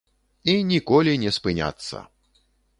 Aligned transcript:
І 0.53 0.55
ніколі 0.69 1.13
не 1.25 1.35
спыняцца. 1.39 2.05